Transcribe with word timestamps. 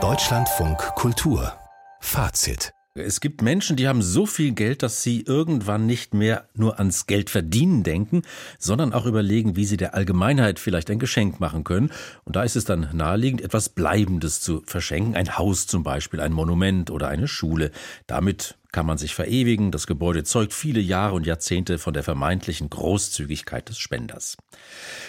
Deutschlandfunk 0.00 0.78
Kultur 0.94 1.52
Fazit 2.00 2.72
es 2.94 3.20
gibt 3.20 3.42
Menschen, 3.42 3.76
die 3.76 3.86
haben 3.86 4.02
so 4.02 4.26
viel 4.26 4.52
Geld, 4.52 4.82
dass 4.82 5.04
sie 5.04 5.22
irgendwann 5.22 5.86
nicht 5.86 6.14
mehr 6.14 6.48
nur 6.54 6.78
ans 6.78 7.06
Geld 7.06 7.30
verdienen 7.30 7.84
denken, 7.84 8.22
sondern 8.58 8.92
auch 8.92 9.06
überlegen, 9.06 9.54
wie 9.54 9.64
sie 9.64 9.76
der 9.76 9.94
Allgemeinheit 9.94 10.58
vielleicht 10.58 10.90
ein 10.90 10.98
Geschenk 10.98 11.38
machen 11.38 11.62
können. 11.62 11.92
Und 12.24 12.34
da 12.34 12.42
ist 12.42 12.56
es 12.56 12.64
dann 12.64 12.88
naheliegend, 12.92 13.40
etwas 13.40 13.68
Bleibendes 13.68 14.40
zu 14.40 14.62
verschenken. 14.66 15.14
Ein 15.14 15.38
Haus 15.38 15.68
zum 15.68 15.84
Beispiel, 15.84 16.20
ein 16.20 16.32
Monument 16.32 16.90
oder 16.90 17.06
eine 17.06 17.28
Schule. 17.28 17.70
Damit 18.08 18.58
kann 18.78 18.86
man 18.86 18.96
sich 18.96 19.12
verewigen. 19.12 19.72
Das 19.72 19.88
Gebäude 19.88 20.22
zeugt 20.22 20.54
viele 20.54 20.78
Jahre 20.78 21.16
und 21.16 21.26
Jahrzehnte 21.26 21.78
von 21.78 21.94
der 21.94 22.04
vermeintlichen 22.04 22.70
Großzügigkeit 22.70 23.68
des 23.68 23.76
Spenders. 23.76 24.36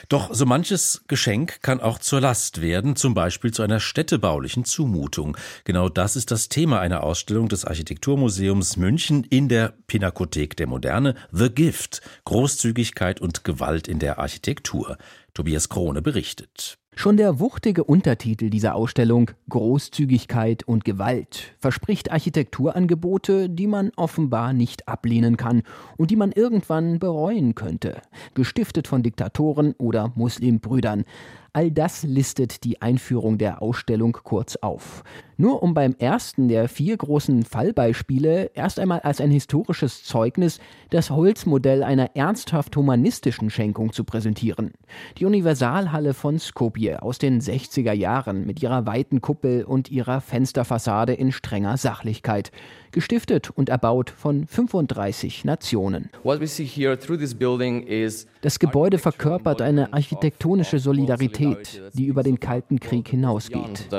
Doch 0.08 0.34
so 0.34 0.48
manches 0.48 1.04
Geschenk 1.08 1.62
kann 1.62 1.80
auch 1.80 2.00
zur 2.00 2.20
Last 2.20 2.62
werden, 2.62 2.96
zum 2.96 3.14
Beispiel 3.14 3.54
zu 3.54 3.62
einer 3.62 3.80
städtebaulichen 3.80 4.66
Zumutung. 4.66 5.38
Genau 5.66 5.88
das 5.88 6.16
ist 6.16 6.32
das 6.32 6.50
Thema 6.50 6.80
einer 6.80 7.04
Ausstellung 7.04 7.48
des 7.48 7.64
Architekturmuseums 7.64 8.76
München 8.78 9.24
in 9.24 9.50
der 9.50 9.76
Pinakothek 9.86 10.58
der 10.58 10.66
Moderne, 10.66 11.14
The 11.32 11.52
Gift, 11.52 12.02
Großzügigkeit 12.26 13.22
und 13.22 13.44
Gewalt 13.44 13.88
in 13.88 14.00
der 14.00 14.18
Architektur. 14.18 14.98
Tobias 15.36 15.70
Krone 15.70 16.02
berichtet. 16.02 16.80
Schon 17.02 17.16
der 17.16 17.40
wuchtige 17.40 17.86
Untertitel 17.86 18.50
dieser 18.50 18.76
Ausstellung 18.76 19.32
Großzügigkeit 19.48 20.64
und 20.64 20.84
Gewalt 20.84 21.56
verspricht 21.58 22.12
Architekturangebote, 22.12 23.50
die 23.50 23.68
man 23.68 23.94
offenbar 23.96 24.52
nicht 24.52 24.90
ablehnen 24.90 25.38
kann 25.38 25.64
und 25.96 26.12
die 26.12 26.18
man 26.18 26.34
irgendwann 26.34 27.00
bereuen 27.00 27.56
könnte, 27.56 28.02
gestiftet 28.34 28.90
von 28.90 29.02
Diktatoren 29.02 29.76
oder 29.78 30.12
Muslimbrüdern. 30.16 31.06
All 31.54 31.72
das 31.72 32.04
listet 32.04 32.64
die 32.64 32.82
Einführung 32.82 33.38
der 33.38 33.62
Ausstellung 33.62 34.14
kurz 34.14 34.56
auf. 34.58 35.04
Nur 35.38 35.64
um 35.64 35.74
beim 35.74 35.96
ersten 35.98 36.50
der 36.50 36.68
vier 36.68 36.98
großen 36.98 37.44
Fallbeispiele 37.44 38.52
erst 38.54 38.78
einmal 38.78 39.00
als 39.00 39.22
ein 39.22 39.32
historisches 39.32 40.04
Zeugnis 40.04 40.60
das 40.90 41.10
Holzmodell 41.10 41.82
einer 41.82 42.16
ernsthaft 42.16 42.76
humanistischen 42.76 43.50
Schenkung 43.50 43.94
zu 43.94 44.04
präsentieren. 44.04 44.74
Die 45.18 45.26
Universalhalle 45.26 46.14
von 46.14 46.40
Skopje 46.40 47.02
aus 47.02 47.20
den 47.20 47.40
60er 47.40 47.94
Jahren 47.94 48.46
mit 48.46 48.62
ihrer 48.62 48.86
weiten 48.86 49.22
Kuppel 49.22 49.64
und 49.64 49.90
ihrer 49.90 50.20
Fensterfassade 50.20 51.14
in 51.14 51.32
strenger 51.32 51.78
Sachlichkeit 51.78 52.52
gestiftet 52.92 53.50
und 53.50 53.70
erbaut 53.70 54.10
von 54.10 54.46
35 54.46 55.46
Nationen. 55.46 56.10
Das 58.42 58.58
Gebäude 58.58 59.00
verkörpert 59.00 59.62
eine 59.62 59.92
architektonische 59.92 60.80
Solidarität, 60.80 61.82
die 61.94 62.06
über 62.06 62.24
den 62.24 62.40
Kalten 62.40 62.80
Krieg 62.80 63.10
hinausgeht. 63.10 63.92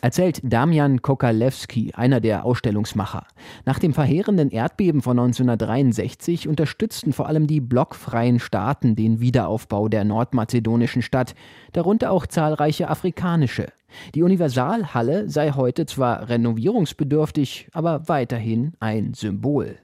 Erzählt 0.00 0.40
Damian 0.42 1.02
Kokalewski, 1.02 1.92
einer 1.94 2.20
der 2.20 2.46
Ausstellungsmacher. 2.46 3.26
Nach 3.66 3.78
dem 3.78 3.92
verheerenden 3.92 4.50
Erdbeben 4.50 5.02
von 5.02 5.18
1963 5.18 6.48
unterstützten 6.48 7.12
vor 7.12 7.28
allem 7.28 7.46
die 7.46 7.60
blockfreien 7.60 8.40
Staaten 8.40 8.96
den 8.96 9.20
Wiederaufbau 9.20 9.88
der 9.88 10.04
nordmazedonischen 10.04 11.02
Stadt, 11.02 11.34
darunter 11.72 12.10
auch 12.10 12.26
zahlreiche 12.26 12.88
afrikanische. 12.88 13.66
Die 14.14 14.22
Universalhalle 14.22 15.28
sei 15.28 15.52
heute 15.52 15.84
zwar 15.84 16.28
renovierungsbedürftig, 16.28 17.68
aber 17.72 18.08
weiterhin 18.08 18.72
ein 18.80 19.12
Symbol. 19.12 19.76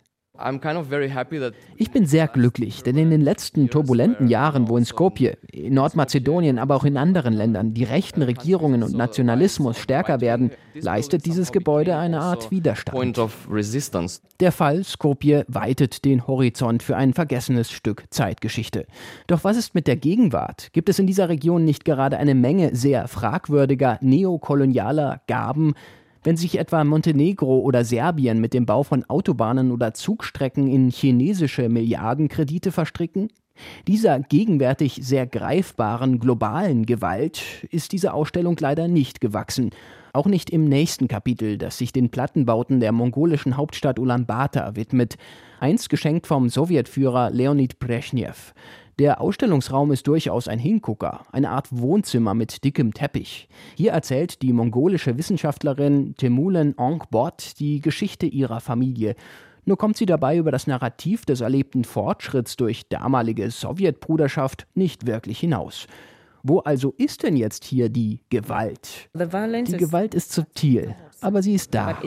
Ich 1.76 1.90
bin 1.90 2.06
sehr 2.06 2.26
glücklich, 2.26 2.82
denn 2.82 2.96
in 2.96 3.10
den 3.10 3.20
letzten 3.20 3.68
turbulenten 3.68 4.28
Jahren, 4.28 4.66
wo 4.68 4.78
in 4.78 4.86
Skopje, 4.86 5.36
in 5.52 5.74
Nordmazedonien, 5.74 6.58
aber 6.58 6.74
auch 6.74 6.84
in 6.84 6.96
anderen 6.96 7.34
Ländern 7.34 7.74
die 7.74 7.84
rechten 7.84 8.22
Regierungen 8.22 8.82
und 8.82 8.94
Nationalismus 8.94 9.78
stärker 9.78 10.22
werden, 10.22 10.50
leistet 10.72 11.26
dieses 11.26 11.52
Gebäude 11.52 11.96
eine 11.96 12.20
Art 12.20 12.50
Widerstand. 12.50 12.96
Der 14.40 14.52
Fall 14.52 14.84
Skopje 14.84 15.44
weitet 15.48 16.04
den 16.06 16.26
Horizont 16.26 16.82
für 16.82 16.96
ein 16.96 17.12
vergessenes 17.12 17.70
Stück 17.70 18.04
Zeitgeschichte. 18.08 18.86
Doch 19.26 19.44
was 19.44 19.58
ist 19.58 19.74
mit 19.74 19.86
der 19.86 19.96
Gegenwart? 19.96 20.72
Gibt 20.72 20.88
es 20.88 20.98
in 20.98 21.06
dieser 21.06 21.28
Region 21.28 21.66
nicht 21.66 21.84
gerade 21.84 22.16
eine 22.16 22.34
Menge 22.34 22.74
sehr 22.74 23.06
fragwürdiger 23.06 23.98
neokolonialer 24.00 25.20
Gaben, 25.26 25.74
wenn 26.22 26.36
sich 26.36 26.58
etwa 26.58 26.84
Montenegro 26.84 27.60
oder 27.60 27.84
Serbien 27.84 28.40
mit 28.40 28.54
dem 28.54 28.66
Bau 28.66 28.82
von 28.82 29.04
Autobahnen 29.04 29.72
oder 29.72 29.94
Zugstrecken 29.94 30.68
in 30.68 30.90
chinesische 30.90 31.68
Milliardenkredite 31.68 32.72
verstricken? 32.72 33.28
Dieser 33.86 34.20
gegenwärtig 34.20 35.00
sehr 35.02 35.26
greifbaren 35.26 36.18
globalen 36.18 36.86
Gewalt 36.86 37.66
ist 37.70 37.92
diese 37.92 38.14
Ausstellung 38.14 38.56
leider 38.58 38.88
nicht 38.88 39.20
gewachsen. 39.20 39.70
Auch 40.14 40.26
nicht 40.26 40.50
im 40.50 40.64
nächsten 40.64 41.08
Kapitel, 41.08 41.56
das 41.56 41.78
sich 41.78 41.92
den 41.92 42.10
Plattenbauten 42.10 42.80
der 42.80 42.92
mongolischen 42.92 43.56
Hauptstadt 43.56 43.98
Ulaanbaatar 43.98 44.76
widmet, 44.76 45.16
einst 45.58 45.88
geschenkt 45.88 46.26
vom 46.26 46.48
Sowjetführer 46.50 47.30
Leonid 47.30 47.78
Brezhnev. 47.78 48.52
Der 48.98 49.22
Ausstellungsraum 49.22 49.90
ist 49.90 50.06
durchaus 50.06 50.48
ein 50.48 50.58
Hingucker, 50.58 51.24
eine 51.32 51.50
Art 51.50 51.68
Wohnzimmer 51.70 52.34
mit 52.34 52.62
dickem 52.62 52.92
Teppich. 52.92 53.48
Hier 53.74 53.92
erzählt 53.92 54.42
die 54.42 54.52
mongolische 54.52 55.16
Wissenschaftlerin 55.16 56.14
Temulen 56.16 56.74
Ongbot 56.76 57.58
die 57.58 57.80
Geschichte 57.80 58.26
ihrer 58.26 58.60
Familie. 58.60 59.14
Nur 59.64 59.78
kommt 59.78 59.96
sie 59.96 60.06
dabei 60.06 60.36
über 60.36 60.50
das 60.50 60.66
Narrativ 60.66 61.24
des 61.24 61.40
erlebten 61.40 61.84
Fortschritts 61.84 62.56
durch 62.56 62.88
damalige 62.88 63.50
Sowjetbruderschaft 63.50 64.66
nicht 64.74 65.06
wirklich 65.06 65.40
hinaus. 65.40 65.86
Wo 66.42 66.58
also 66.58 66.92
ist 66.98 67.22
denn 67.22 67.36
jetzt 67.36 67.64
hier 67.64 67.88
die 67.88 68.20
Gewalt? 68.28 69.08
Die 69.78 69.84
Gewalt 69.84 70.14
ist 70.14 70.32
subtil, 70.32 70.94
aber 71.20 71.42
sie 71.42 71.54
ist 71.54 71.72
da. 71.74 71.98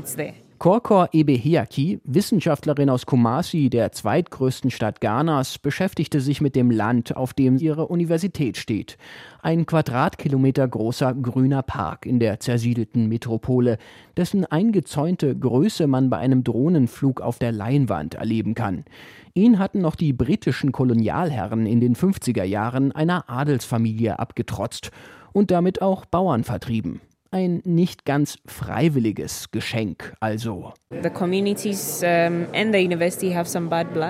Korkor 0.57 1.09
Ebeheaki, 1.11 1.99
Wissenschaftlerin 2.05 2.89
aus 2.89 3.05
Kumasi, 3.05 3.69
der 3.69 3.91
zweitgrößten 3.91 4.71
Stadt 4.71 5.01
Ghanas, 5.01 5.59
beschäftigte 5.59 6.21
sich 6.21 6.39
mit 6.39 6.55
dem 6.55 6.71
Land, 6.71 7.17
auf 7.17 7.33
dem 7.33 7.57
ihre 7.57 7.87
Universität 7.87 8.55
steht. 8.55 8.97
Ein 9.41 9.65
Quadratkilometer 9.65 10.65
großer 10.65 11.13
grüner 11.13 11.61
Park 11.61 12.05
in 12.05 12.21
der 12.21 12.39
zersiedelten 12.39 13.09
Metropole, 13.09 13.77
dessen 14.15 14.45
eingezäunte 14.45 15.37
Größe 15.37 15.87
man 15.87 16.09
bei 16.09 16.17
einem 16.19 16.45
Drohnenflug 16.45 17.19
auf 17.19 17.37
der 17.37 17.51
Leinwand 17.51 18.15
erleben 18.15 18.53
kann. 18.55 18.85
Ihn 19.33 19.59
hatten 19.59 19.81
noch 19.81 19.95
die 19.95 20.13
britischen 20.13 20.71
Kolonialherren 20.71 21.65
in 21.65 21.81
den 21.81 21.97
50er 21.97 22.45
Jahren 22.45 22.93
einer 22.93 23.29
Adelsfamilie 23.29 24.19
abgetrotzt 24.19 24.91
und 25.33 25.51
damit 25.51 25.81
auch 25.81 26.05
Bauern 26.05 26.45
vertrieben 26.45 27.01
ein 27.31 27.61
nicht 27.65 28.05
ganz 28.05 28.37
freiwilliges 28.45 29.51
Geschenk 29.51 30.13
also. 30.19 30.73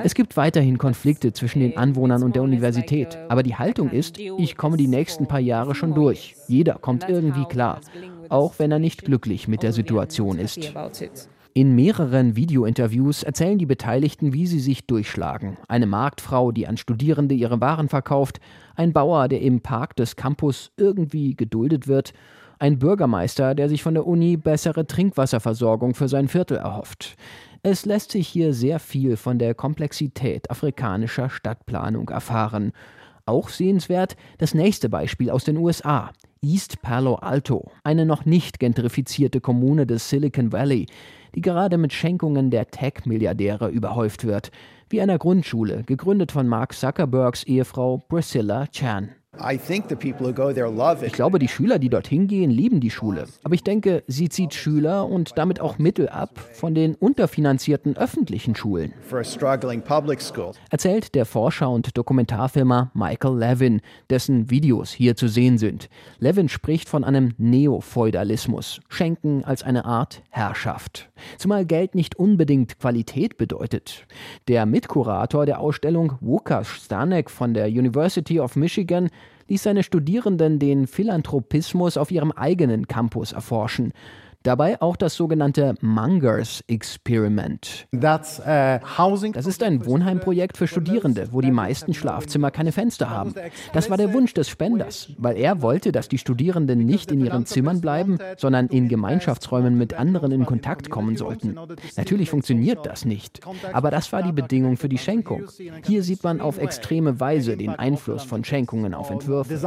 Es 0.03 0.15
gibt 0.15 0.37
weiterhin 0.37 0.77
Konflikte 0.77 1.33
zwischen 1.33 1.59
den 1.59 1.77
Anwohnern 1.77 2.23
und 2.23 2.35
der 2.35 2.43
Universität, 2.43 3.17
aber 3.29 3.43
die 3.43 3.55
Haltung 3.55 3.89
ist, 3.91 4.19
ich 4.19 4.57
komme 4.57 4.77
die 4.77 4.87
nächsten 4.87 5.27
paar 5.27 5.39
Jahre 5.39 5.75
schon 5.75 5.93
durch. 5.93 6.35
Jeder 6.47 6.75
kommt 6.75 7.09
irgendwie 7.09 7.45
klar, 7.45 7.81
auch 8.29 8.59
wenn 8.59 8.71
er 8.71 8.79
nicht 8.79 9.05
glücklich 9.05 9.47
mit 9.47 9.63
der 9.63 9.73
Situation 9.73 10.37
ist. 10.37 10.73
In 11.57 11.73
mehreren 11.73 12.35
Videointerviews 12.35 13.23
erzählen 13.23 13.57
die 13.57 13.65
Beteiligten, 13.65 14.33
wie 14.33 14.45
sie 14.45 14.59
sich 14.59 14.87
durchschlagen. 14.87 15.55
Eine 15.69 15.85
Marktfrau, 15.85 16.51
die 16.51 16.67
an 16.67 16.75
Studierende 16.75 17.33
ihre 17.33 17.61
Waren 17.61 17.87
verkauft, 17.87 18.41
ein 18.75 18.91
Bauer, 18.91 19.29
der 19.29 19.39
im 19.39 19.61
Park 19.61 19.95
des 19.95 20.17
Campus 20.17 20.73
irgendwie 20.75 21.33
geduldet 21.33 21.87
wird 21.87 22.11
ein 22.59 22.79
Bürgermeister, 22.79 23.55
der 23.55 23.69
sich 23.69 23.83
von 23.83 23.93
der 23.93 24.07
Uni 24.07 24.37
bessere 24.37 24.87
Trinkwasserversorgung 24.87 25.93
für 25.93 26.07
sein 26.07 26.27
Viertel 26.27 26.57
erhofft. 26.57 27.15
Es 27.63 27.85
lässt 27.85 28.11
sich 28.11 28.27
hier 28.27 28.53
sehr 28.53 28.79
viel 28.79 29.17
von 29.17 29.39
der 29.39 29.55
Komplexität 29.55 30.51
afrikanischer 30.51 31.29
Stadtplanung 31.29 32.09
erfahren. 32.09 32.71
Auch 33.25 33.49
sehenswert 33.49 34.15
das 34.37 34.53
nächste 34.53 34.87
Beispiel 34.87 35.31
aus 35.31 35.45
den 35.45 35.57
USA. 35.57 36.11
East 36.43 36.83
Palo 36.83 37.15
Alto, 37.15 37.71
eine 37.83 38.05
noch 38.05 38.25
nicht 38.25 38.59
gentrifizierte 38.59 39.41
Kommune 39.41 39.87
des 39.87 40.09
Silicon 40.09 40.51
Valley, 40.51 40.85
die 41.33 41.41
gerade 41.41 41.79
mit 41.79 41.91
Schenkungen 41.91 42.51
der 42.51 42.69
Tech-Milliardäre 42.69 43.69
überhäuft 43.69 44.25
wird, 44.25 44.51
wie 44.89 45.01
einer 45.01 45.17
Grundschule, 45.17 45.83
gegründet 45.83 46.31
von 46.31 46.47
Mark 46.47 46.73
Zuckerbergs 46.73 47.43
Ehefrau 47.43 47.97
Priscilla 47.97 48.67
Chan. 48.67 49.09
Ich 51.07 51.13
glaube, 51.13 51.39
die 51.39 51.47
Schüler, 51.47 51.79
die 51.79 51.89
dorthin 51.89 52.27
gehen, 52.27 52.51
lieben 52.51 52.79
die 52.79 52.89
Schule. 52.89 53.25
Aber 53.43 53.53
ich 53.53 53.63
denke, 53.63 54.03
sie 54.07 54.29
zieht 54.29 54.53
Schüler 54.53 55.07
und 55.07 55.37
damit 55.37 55.59
auch 55.59 55.77
Mittel 55.77 56.09
ab 56.09 56.39
von 56.53 56.73
den 56.73 56.95
unterfinanzierten 56.95 57.97
öffentlichen 57.97 58.55
Schulen. 58.55 58.93
Erzählt 60.69 61.15
der 61.15 61.25
Forscher 61.25 61.69
und 61.69 61.97
Dokumentarfilmer 61.97 62.91
Michael 62.93 63.37
Levin, 63.37 63.81
dessen 64.09 64.49
Videos 64.49 64.91
hier 64.91 65.15
zu 65.15 65.27
sehen 65.27 65.57
sind. 65.57 65.89
Levin 66.19 66.49
spricht 66.49 66.89
von 66.89 67.03
einem 67.03 67.33
Neofeudalismus, 67.37 68.79
Schenken 68.89 69.43
als 69.43 69.63
eine 69.63 69.85
Art 69.85 70.23
Herrschaft. 70.29 71.09
Zumal 71.37 71.65
Geld 71.65 71.95
nicht 71.95 72.17
unbedingt 72.17 72.79
Qualität 72.79 73.37
bedeutet. 73.37 74.05
Der 74.47 74.65
Mitkurator 74.65 75.45
der 75.45 75.59
Ausstellung, 75.59 76.13
Łukasz 76.21 76.85
Stanek 76.85 77.29
von 77.29 77.53
der 77.53 77.67
University 77.67 78.39
of 78.39 78.55
Michigan, 78.55 79.09
ließ 79.47 79.63
seine 79.63 79.83
Studierenden 79.83 80.59
den 80.59 80.87
Philanthropismus 80.87 81.97
auf 81.97 82.11
ihrem 82.11 82.31
eigenen 82.31 82.87
Campus 82.87 83.31
erforschen. 83.31 83.93
Dabei 84.45 84.79
auch 84.79 84.95
das 84.95 85.15
sogenannte 85.15 85.73
Mungers 85.81 86.63
Experiment. 86.67 87.87
Das 87.91 88.37
ist 88.37 89.63
ein 89.63 89.85
Wohnheimprojekt 89.87 90.55
für 90.55 90.67
Studierende, 90.67 91.29
wo 91.31 91.41
die 91.41 91.49
meisten 91.49 91.95
Schlafzimmer 91.95 92.51
keine 92.51 92.71
Fenster 92.71 93.09
haben. 93.09 93.33
Das 93.73 93.89
war 93.89 93.97
der 93.97 94.13
Wunsch 94.13 94.35
des 94.35 94.47
Spenders, 94.47 95.09
weil 95.17 95.37
er 95.37 95.63
wollte, 95.63 95.91
dass 95.91 96.09
die 96.09 96.19
Studierenden 96.19 96.85
nicht 96.85 97.11
in 97.11 97.25
ihren 97.25 97.47
Zimmern 97.47 97.81
bleiben, 97.81 98.19
sondern 98.37 98.67
in 98.67 98.87
Gemeinschaftsräumen 98.87 99.79
mit 99.79 99.95
anderen 99.95 100.31
in 100.31 100.45
Kontakt 100.45 100.91
kommen 100.91 101.17
sollten. 101.17 101.57
Natürlich 101.97 102.29
funktioniert 102.29 102.85
das 102.85 103.03
nicht, 103.03 103.39
aber 103.73 103.89
das 103.89 104.13
war 104.13 104.21
die 104.21 104.31
Bedingung 104.31 104.77
für 104.77 104.89
die 104.89 104.99
Schenkung. 104.99 105.45
Hier 105.87 106.03
sieht 106.03 106.23
man 106.23 106.39
auf 106.39 106.59
extreme 106.59 107.19
Weise 107.19 107.57
den 107.57 107.71
Einfluss 107.71 108.23
von 108.23 108.43
Schenkungen 108.43 108.93
auf 108.93 109.09
Entwürfe. 109.09 109.57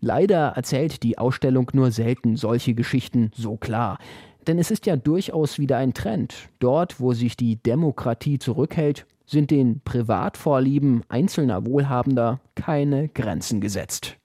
Leider 0.00 0.48
erzählt 0.48 1.02
die 1.02 1.18
Ausstellung 1.18 1.70
nur 1.72 1.90
selten 1.90 2.36
solche 2.36 2.74
Geschichten 2.74 3.30
so 3.34 3.56
klar. 3.56 3.98
Denn 4.46 4.58
es 4.58 4.70
ist 4.70 4.86
ja 4.86 4.96
durchaus 4.96 5.58
wieder 5.58 5.78
ein 5.78 5.94
Trend. 5.94 6.48
Dort, 6.58 7.00
wo 7.00 7.12
sich 7.12 7.36
die 7.36 7.56
Demokratie 7.56 8.38
zurückhält, 8.38 9.06
sind 9.24 9.50
den 9.50 9.80
Privatvorlieben 9.80 11.02
einzelner 11.08 11.66
Wohlhabender 11.66 12.40
keine 12.54 13.08
Grenzen 13.08 13.60
gesetzt. 13.60 14.18